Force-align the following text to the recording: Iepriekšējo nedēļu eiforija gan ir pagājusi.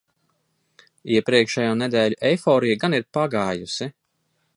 Iepriekšējo 1.17 1.75
nedēļu 1.81 2.17
eiforija 2.31 2.79
gan 2.85 2.97
ir 3.01 3.05
pagājusi. 3.19 3.89